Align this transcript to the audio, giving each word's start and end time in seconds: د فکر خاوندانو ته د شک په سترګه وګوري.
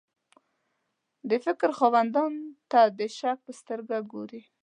د 1.29 1.31
فکر 1.45 1.69
خاوندانو 1.79 2.43
ته 2.71 2.81
د 2.99 2.99
شک 3.17 3.37
په 3.45 3.51
سترګه 3.59 3.95
وګوري. 4.01 4.41